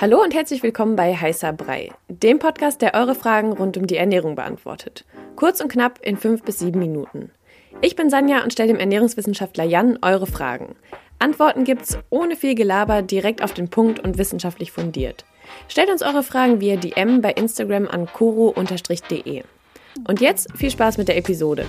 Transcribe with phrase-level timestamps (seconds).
[0.00, 3.96] Hallo und herzlich willkommen bei Heißer Brei, dem Podcast, der eure Fragen rund um die
[3.96, 5.04] Ernährung beantwortet.
[5.34, 7.32] Kurz und knapp in fünf bis sieben Minuten.
[7.80, 10.76] Ich bin Sanja und stelle dem Ernährungswissenschaftler Jan eure Fragen.
[11.18, 15.24] Antworten gibt's ohne viel Gelaber, direkt auf den Punkt und wissenschaftlich fundiert.
[15.66, 19.42] Stellt uns eure Fragen via DM bei Instagram an koro-de.
[20.06, 21.66] Und jetzt viel Spaß mit der Episode.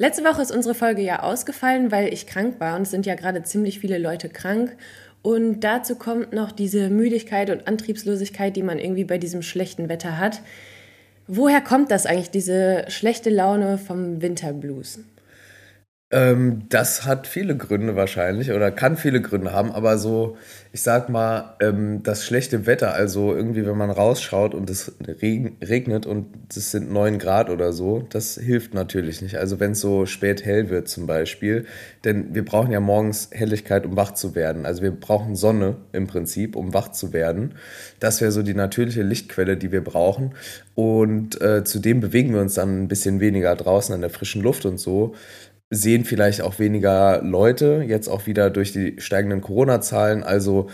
[0.00, 3.16] Letzte Woche ist unsere Folge ja ausgefallen, weil ich krank war und es sind ja
[3.16, 4.76] gerade ziemlich viele Leute krank.
[5.22, 10.18] Und dazu kommt noch diese Müdigkeit und Antriebslosigkeit, die man irgendwie bei diesem schlechten Wetter
[10.18, 10.40] hat.
[11.26, 15.00] Woher kommt das eigentlich, diese schlechte Laune vom Winterblues?
[16.10, 20.38] Ähm, das hat viele Gründe wahrscheinlich oder kann viele Gründe haben, aber so,
[20.72, 26.06] ich sag mal, ähm, das schlechte Wetter, also irgendwie, wenn man rausschaut und es regnet
[26.06, 29.36] und es sind 9 Grad oder so, das hilft natürlich nicht.
[29.36, 31.66] Also wenn es so spät hell wird zum Beispiel,
[32.04, 34.64] denn wir brauchen ja morgens Helligkeit, um wach zu werden.
[34.64, 37.56] Also wir brauchen Sonne im Prinzip, um wach zu werden.
[38.00, 40.34] Das wäre so die natürliche Lichtquelle, die wir brauchen.
[40.74, 44.64] Und äh, zudem bewegen wir uns dann ein bisschen weniger draußen an der frischen Luft
[44.64, 45.14] und so
[45.70, 50.22] sehen vielleicht auch weniger Leute, jetzt auch wieder durch die steigenden Corona-Zahlen.
[50.22, 50.68] Also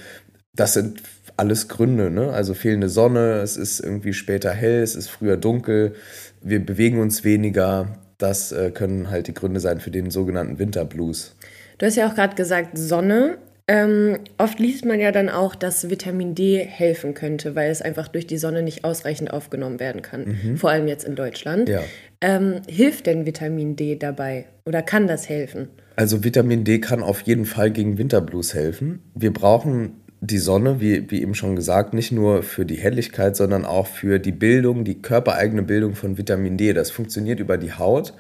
[0.55, 1.03] das sind
[1.37, 2.31] alles Gründe, ne?
[2.31, 5.95] Also fehlende Sonne, es ist irgendwie später hell, es ist früher dunkel,
[6.43, 7.99] wir bewegen uns weniger.
[8.19, 11.35] Das äh, können halt die Gründe sein für den sogenannten Winterblues.
[11.79, 13.39] Du hast ja auch gerade gesagt, Sonne.
[13.67, 18.09] Ähm, oft liest man ja dann auch, dass Vitamin D helfen könnte, weil es einfach
[18.09, 20.37] durch die Sonne nicht ausreichend aufgenommen werden kann.
[20.43, 20.57] Mhm.
[20.59, 21.69] Vor allem jetzt in Deutschland.
[21.71, 21.81] Ja.
[22.21, 25.69] Ähm, hilft denn Vitamin D dabei oder kann das helfen?
[25.97, 29.01] Also Vitamin D kann auf jeden Fall gegen Winterblues helfen.
[29.15, 33.65] Wir brauchen die Sonne, wie, wie eben schon gesagt, nicht nur für die Helligkeit, sondern
[33.65, 36.73] auch für die Bildung, die körpereigene Bildung von Vitamin D.
[36.73, 38.15] Das funktioniert über die Haut.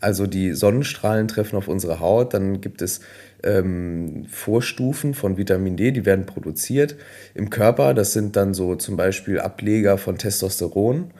[0.00, 3.00] Also die Sonnenstrahlen treffen auf unsere Haut, dann gibt es
[3.44, 6.96] ähm, Vorstufen von Vitamin D, die werden produziert
[7.34, 7.94] im Körper.
[7.94, 11.12] Das sind dann so zum Beispiel Ableger von Testosteron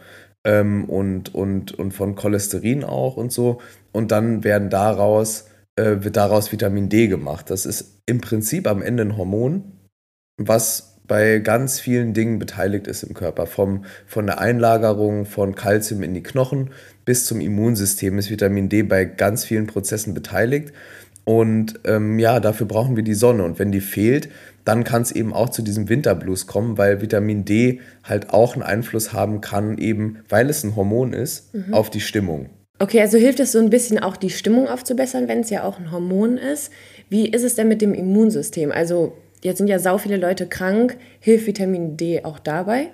[0.45, 3.61] ähm, und, und, und von Cholesterin auch und so.
[3.93, 7.51] Und dann werden daraus, äh, wird daraus Vitamin D gemacht.
[7.51, 9.73] Das ist im Prinzip am Ende ein Hormon,
[10.37, 13.47] was bei ganz vielen Dingen beteiligt ist im Körper.
[13.47, 16.71] Vom, von der Einlagerung von Kalzium in die Knochen
[17.05, 20.73] bis zum Immunsystem ist Vitamin D bei ganz vielen Prozessen beteiligt.
[21.25, 23.45] Und ähm, ja, dafür brauchen wir die Sonne.
[23.45, 24.29] Und wenn die fehlt,
[24.65, 28.63] dann kann es eben auch zu diesem Winterblues kommen, weil Vitamin D halt auch einen
[28.63, 31.75] Einfluss haben kann, eben weil es ein Hormon ist, mhm.
[31.75, 32.51] auf die Stimmung.
[32.79, 35.79] Okay, also hilft es so ein bisschen auch die Stimmung aufzubessern, wenn es ja auch
[35.79, 36.71] ein Hormon ist.
[37.11, 38.73] Wie ist es denn mit dem Immunsystem?
[38.73, 40.97] Also jetzt sind ja sau viele Leute krank.
[41.21, 42.89] Hilft Vitamin D auch dabei?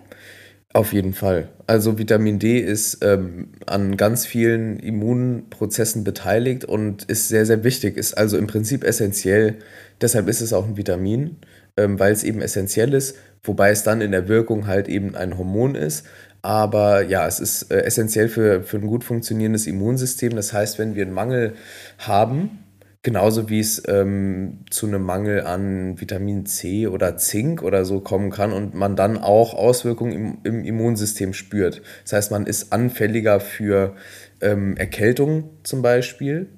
[0.72, 1.49] Auf jeden Fall.
[1.66, 7.97] Also Vitamin D ist ähm, an ganz vielen Immunprozessen beteiligt und ist sehr, sehr wichtig,
[7.97, 9.56] ist also im Prinzip essentiell.
[10.00, 11.37] Deshalb ist es auch ein Vitamin
[11.77, 15.38] ähm, weil es eben essentiell ist, wobei es dann in der Wirkung halt eben ein
[15.38, 16.06] Hormon ist.
[16.43, 20.37] Aber ja, es ist äh, essentiell für, für ein gut funktionierendes Immunsystem.
[20.37, 21.54] Das heißt, wenn wir einen Mangel
[21.98, 22.59] haben,
[23.06, 28.33] genauso wie es ähm, zu einem Mangel an Vitamin C oder Zink oder so kommen
[28.33, 31.83] kann und man dann auch Auswirkungen im, im Immunsystem spürt.
[32.03, 33.95] Das heißt, man ist anfälliger für
[34.41, 36.49] ähm, Erkältung zum Beispiel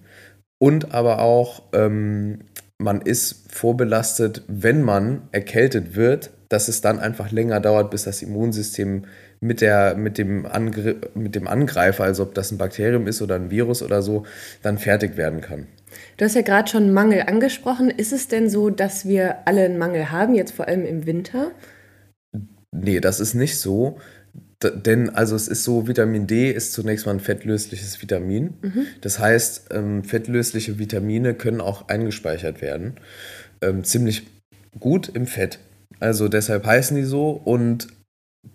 [0.58, 2.38] und aber auch ähm,
[2.78, 8.22] man ist vorbelastet, wenn man erkältet wird, dass es dann einfach länger dauert, bis das
[8.22, 9.04] Immunsystem
[9.41, 13.37] mit, der, mit, dem, Angr mit dem Angreifer, also ob das ein Bakterium ist oder
[13.37, 14.25] ein Virus oder so,
[14.62, 15.66] dann fertig werden kann.
[16.16, 17.91] Du hast ja gerade schon Mangel angesprochen.
[17.91, 21.53] Ist es denn so, dass wir alle einen Mangel haben, jetzt vor allem im Winter?
[22.72, 23.99] Nee, das ist nicht so
[24.62, 28.55] denn also es ist so, Vitamin D ist zunächst mal ein fettlösliches Vitamin.
[28.60, 28.87] Mhm.
[29.00, 32.94] Das heißt, ähm, fettlösliche Vitamine können auch eingespeichert werden.
[33.62, 34.26] Ähm, ziemlich
[34.81, 35.60] gut im Fett.
[36.00, 37.31] Also deshalb heißen die so.
[37.31, 37.88] Und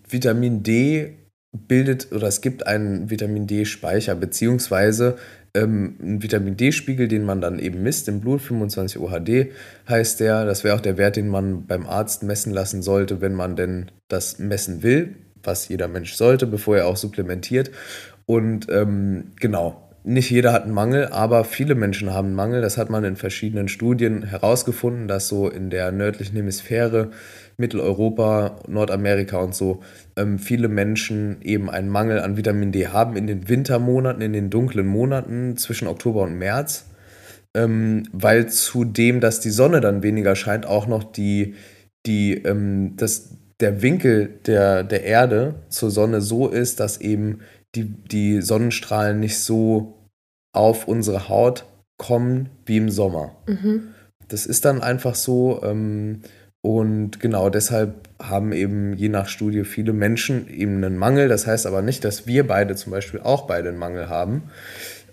[0.08, 1.16] Vitamin D
[1.52, 5.16] bildet oder es gibt einen Vitamin D-Speicher, beziehungsweise
[5.54, 9.52] ähm, einen Vitamin D-Spiegel, den man dann eben misst im Blut, 25 OHD
[9.88, 10.44] heißt der.
[10.44, 13.90] Das wäre auch der Wert, den man beim Arzt messen lassen sollte, wenn man denn
[14.08, 15.14] das messen will
[15.46, 17.70] was jeder Mensch sollte, bevor er auch supplementiert.
[18.26, 22.60] Und ähm, genau, nicht jeder hat einen Mangel, aber viele Menschen haben einen Mangel.
[22.60, 27.10] Das hat man in verschiedenen Studien herausgefunden, dass so in der nördlichen Hemisphäre,
[27.56, 29.82] Mitteleuropa, Nordamerika und so,
[30.16, 34.50] ähm, viele Menschen eben einen Mangel an Vitamin D haben in den Wintermonaten, in den
[34.50, 36.86] dunklen Monaten zwischen Oktober und März.
[37.56, 41.54] Ähm, weil zudem, dass die Sonne dann weniger scheint, auch noch die,
[42.04, 47.40] die, ähm, das, der Winkel der, der Erde zur Sonne so ist, dass eben
[47.76, 49.94] die, die Sonnenstrahlen nicht so
[50.52, 51.64] auf unsere Haut
[51.96, 53.36] kommen wie im Sommer.
[53.46, 53.94] Mhm.
[54.28, 55.62] Das ist dann einfach so.
[55.62, 56.22] Ähm,
[56.64, 61.28] Und genau deshalb haben eben je nach Studie viele Menschen eben einen Mangel.
[61.28, 64.44] Das heißt aber nicht, dass wir beide zum Beispiel auch beide einen Mangel haben.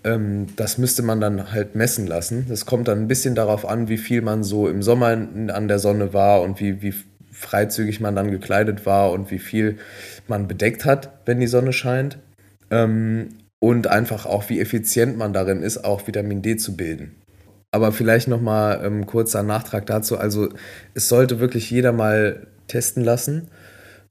[0.02, 2.46] Ähm, das müsste man dann halt messen lassen.
[2.48, 5.78] Das kommt dann ein bisschen darauf an, wie viel man so im Sommer an der
[5.78, 6.94] Sonne war und wie, wie
[7.32, 9.76] freizügig man dann gekleidet war und wie viel
[10.28, 12.16] man bedeckt hat, wenn die Sonne scheint.
[12.70, 13.28] Ähm,
[13.58, 17.21] und einfach auch, wie effizient man darin ist, auch Vitamin D zu bilden.
[17.72, 20.18] Aber vielleicht nochmal ähm, kurzer Nachtrag dazu.
[20.18, 20.50] Also
[20.94, 23.48] es sollte wirklich jeder mal testen lassen,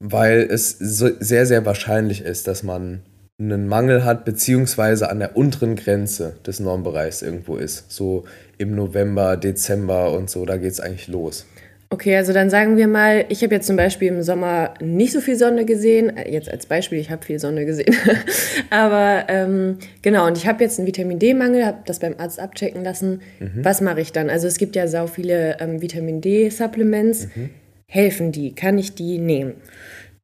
[0.00, 3.02] weil es so sehr, sehr wahrscheinlich ist, dass man
[3.38, 7.90] einen Mangel hat, beziehungsweise an der unteren Grenze des Normbereichs irgendwo ist.
[7.90, 8.24] So
[8.58, 11.46] im November, Dezember und so, da geht es eigentlich los.
[11.92, 15.20] Okay, also dann sagen wir mal, ich habe jetzt zum Beispiel im Sommer nicht so
[15.20, 16.16] viel Sonne gesehen.
[16.16, 17.94] Äh, jetzt als Beispiel, ich habe viel Sonne gesehen.
[18.70, 22.82] Aber ähm, genau, und ich habe jetzt einen Vitamin D-Mangel, habe das beim Arzt abchecken
[22.82, 23.20] lassen.
[23.40, 23.62] Mhm.
[23.62, 24.30] Was mache ich dann?
[24.30, 27.28] Also es gibt ja sau viele ähm, Vitamin D-Supplements.
[27.36, 27.50] Mhm.
[27.86, 28.54] Helfen die?
[28.54, 29.52] Kann ich die nehmen?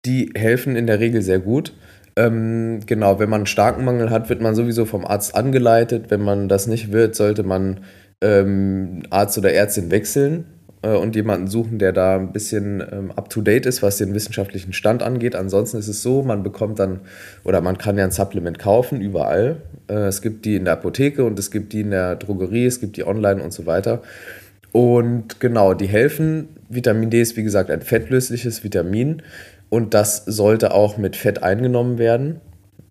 [0.07, 1.75] Die helfen in der Regel sehr gut.
[2.17, 6.07] Ähm, genau, wenn man einen starken Mangel hat, wird man sowieso vom Arzt angeleitet.
[6.09, 7.81] Wenn man das nicht wird, sollte man
[8.23, 10.47] ähm, Arzt oder Ärztin wechseln
[10.83, 15.03] äh, und jemanden suchen, der da ein bisschen ähm, up-to-date ist, was den wissenschaftlichen Stand
[15.03, 15.35] angeht.
[15.35, 17.01] Ansonsten ist es so, man bekommt dann,
[17.45, 19.63] oder man kann ja ein Supplement kaufen, überall.
[19.89, 22.81] Äh, es gibt die in der Apotheke und es gibt die in der Drogerie, es
[22.81, 24.03] gibt die online und so weiter.
[24.73, 26.49] Und genau, die helfen.
[26.69, 29.23] Vitamin D ist, wie gesagt, ein fettlösliches Vitamin
[29.71, 32.41] und das sollte auch mit Fett eingenommen werden.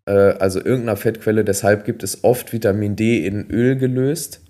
[0.06, 1.44] Äh, also irgendeiner Fettquelle.
[1.44, 4.42] Deshalb gibt es oft Vitamin D in Öl gelöst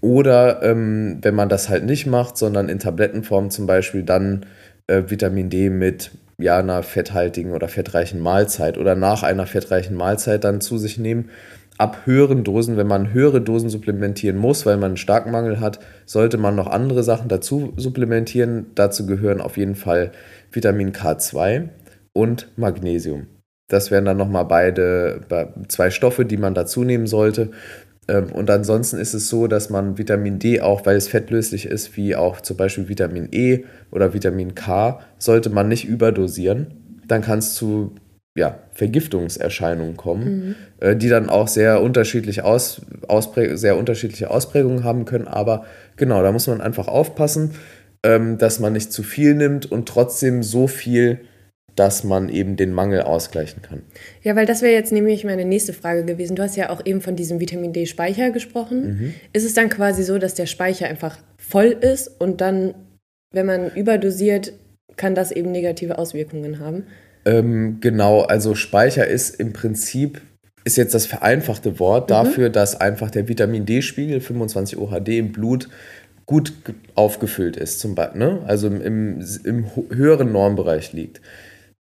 [0.00, 4.46] oder ähm, wenn man das halt nicht macht, sondern in Tablettenform zum Beispiel, dann
[4.86, 10.44] äh, Vitamin D mit ja, einer fetthaltigen oder fettreichen Mahlzeit oder nach einer fettreichen Mahlzeit
[10.44, 11.30] dann zu sich nehmen.
[11.76, 15.80] Ab höheren Dosen, wenn man höhere Dosen supplementieren muss, weil man einen starken Mangel hat,
[16.04, 18.66] sollte man noch andere Sachen dazu supplementieren.
[18.74, 20.12] Dazu gehören auf jeden Fall
[20.52, 21.68] Vitamin K2
[22.12, 23.26] und Magnesium.
[23.68, 25.20] Das wären dann nochmal beide
[25.68, 27.50] zwei Stoffe, die man dazu nehmen sollte.
[28.10, 31.96] Ähm, und ansonsten ist es so, dass man Vitamin D auch, weil es fettlöslich ist,
[31.96, 37.00] wie auch zum Beispiel Vitamin E oder Vitamin K, sollte man nicht überdosieren.
[37.06, 37.94] Dann kann es zu
[38.34, 40.54] ja, Vergiftungserscheinungen kommen, mhm.
[40.80, 42.82] Äh, die dann auch sehr, unterschiedlich aus,
[43.54, 45.28] sehr unterschiedliche Ausprägungen haben können.
[45.28, 45.64] Aber
[45.96, 47.52] genau, da muss man einfach aufpassen,
[48.02, 51.20] ähm, dass man nicht zu viel nimmt und trotzdem so viel
[51.76, 53.82] dass man eben den Mangel ausgleichen kann.
[54.22, 56.36] Ja, weil das wäre jetzt nämlich meine nächste Frage gewesen.
[56.36, 58.82] Du hast ja auch eben von diesem Vitamin D-Speicher gesprochen.
[58.82, 59.14] Mhm.
[59.32, 62.74] Ist es dann quasi so, dass der Speicher einfach voll ist und dann,
[63.32, 64.52] wenn man überdosiert,
[64.96, 66.84] kann das eben negative Auswirkungen haben?
[67.24, 70.20] Ähm, genau, also Speicher ist im Prinzip
[70.64, 72.14] ist jetzt das vereinfachte Wort mhm.
[72.14, 75.68] dafür, dass einfach der Vitamin D-Spiegel 25 OHD im Blut
[76.26, 76.52] gut
[76.94, 78.42] aufgefüllt ist, zum Beispiel, ne?
[78.46, 81.20] also im, im höheren Normbereich liegt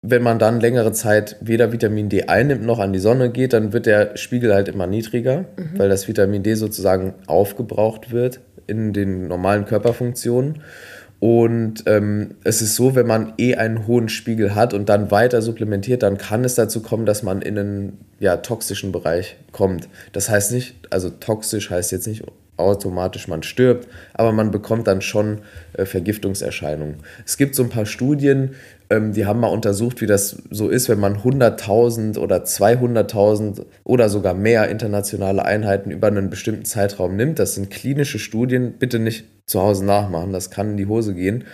[0.02, 3.72] wenn man dann längere Zeit weder Vitamin D einnimmt noch an die Sonne geht, dann
[3.72, 5.78] wird der Spiegel halt immer niedriger, mhm.
[5.78, 10.62] weil das Vitamin D sozusagen aufgebraucht wird in den normalen Körperfunktionen.
[11.20, 15.42] Und ähm, es ist so, wenn man eh einen hohen Spiegel hat und dann weiter
[15.42, 19.88] supplementiert, dann kann es dazu kommen, dass man in einen ja, toxischen Bereich kommt.
[20.12, 22.22] Das heißt nicht, also toxisch heißt jetzt nicht
[22.58, 25.38] automatisch man stirbt, aber man bekommt dann schon
[25.74, 26.96] äh, Vergiftungserscheinungen.
[27.24, 28.54] Es gibt so ein paar Studien,
[28.90, 34.08] ähm, die haben mal untersucht, wie das so ist, wenn man 100.000 oder 200.000 oder
[34.08, 37.38] sogar mehr internationale Einheiten über einen bestimmten Zeitraum nimmt.
[37.38, 41.44] Das sind klinische Studien, bitte nicht zu Hause nachmachen, das kann in die Hose gehen.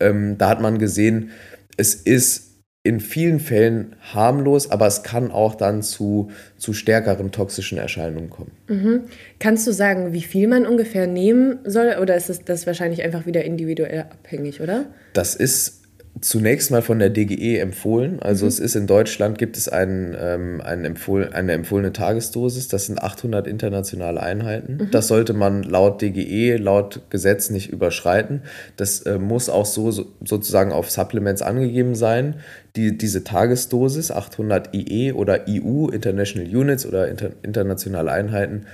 [0.00, 1.30] Ähm, da hat man gesehen,
[1.76, 2.51] es ist
[2.84, 8.50] in vielen Fällen harmlos, aber es kann auch dann zu, zu stärkeren toxischen Erscheinungen kommen.
[8.68, 9.02] Mhm.
[9.38, 13.24] Kannst du sagen, wie viel man ungefähr nehmen soll oder ist das, das wahrscheinlich einfach
[13.24, 14.86] wieder individuell abhängig, oder?
[15.12, 15.81] Das ist
[16.20, 18.20] zunächst mal von der DGE empfohlen.
[18.20, 18.48] Also mhm.
[18.50, 22.68] es ist in Deutschland gibt es einen, ähm, einen empfohlen, eine empfohlene Tagesdosis.
[22.68, 24.76] Das sind 800 internationale Einheiten.
[24.76, 24.90] Mhm.
[24.90, 28.42] Das sollte man laut DGE, laut Gesetz nicht überschreiten.
[28.76, 32.36] Das äh, muss auch so, so, sozusagen auf Supplements angegeben sein.
[32.76, 38.66] Die, diese Tagesdosis, 800 IE oder EU, International Units oder inter, internationale Einheiten.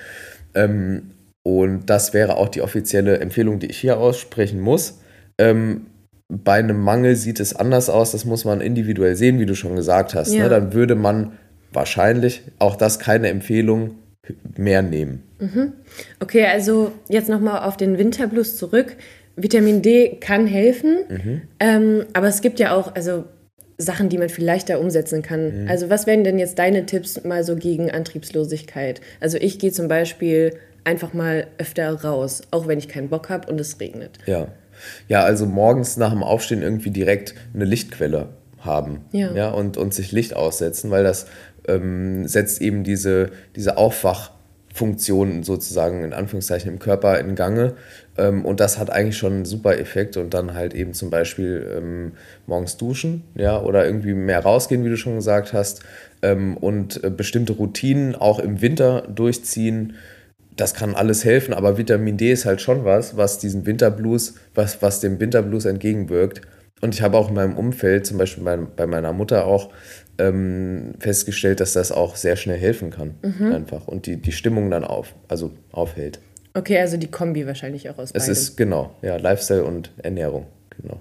[0.55, 1.11] Ähm,
[1.45, 4.99] und das wäre auch die offizielle Empfehlung, die ich hier aussprechen muss.
[5.39, 5.87] Ähm,
[6.29, 8.13] bei einem Mangel sieht es anders aus.
[8.13, 10.31] Das muss man individuell sehen, wie du schon gesagt hast.
[10.31, 10.39] Ne?
[10.39, 10.43] Ja.
[10.45, 10.51] Ne?
[10.51, 11.33] Dann würde man
[11.73, 13.97] wahrscheinlich auch das keine Empfehlung
[14.57, 15.23] mehr nehmen.
[15.39, 15.73] Mhm.
[16.21, 18.97] Okay, also jetzt nochmal auf den Winterblues zurück.
[19.37, 21.43] Vitamin D kann helfen, mhm.
[21.61, 23.25] ähm, aber es gibt ja auch also
[23.79, 25.63] Sachen, die man viel leichter umsetzen kann.
[25.63, 25.69] Mhm.
[25.69, 29.01] Also was wären denn jetzt deine Tipps mal so gegen Antriebslosigkeit?
[29.21, 33.51] Also ich gehe zum Beispiel einfach mal öfter raus, auch wenn ich keinen Bock habe
[33.51, 34.19] und es regnet.
[34.27, 34.49] Ja.
[35.09, 38.29] Ja, also morgens nach dem Aufstehen irgendwie direkt eine Lichtquelle
[38.61, 39.33] haben Ja.
[39.33, 41.27] Ja, und, und sich Licht aussetzen, weil das
[41.69, 47.75] ähm, setzt eben diese, diese Aufwachfunktion sozusagen in Anführungszeichen im Körper in Gange.
[48.17, 50.17] Ähm, und das hat eigentlich schon einen super Effekt.
[50.17, 52.13] Und dann halt eben zum Beispiel ähm,
[52.47, 55.83] morgens duschen, ja, oder irgendwie mehr rausgehen, wie du schon gesagt hast.
[56.23, 59.95] Ähm, und äh, bestimmte Routinen auch im Winter durchziehen.
[60.59, 64.83] Das kann alles helfen, aber Vitamin D ist halt schon was, was diesen Winterblues, was,
[64.83, 66.43] was dem Winterblues entgegenwirkt.
[66.81, 69.71] Und ich habe auch in meinem Umfeld, zum Beispiel bei, bei meiner Mutter auch,
[70.19, 73.15] ähm, festgestellt, dass das auch sehr schnell helfen kann.
[73.53, 73.87] Einfach.
[73.87, 76.19] Und die, die Stimmung dann auf, also aufhält.
[76.55, 78.33] Okay, also die Kombi wahrscheinlich auch aus Es beidem.
[78.33, 80.47] ist genau, ja, Lifestyle und Ernährung.
[80.81, 81.01] Genau.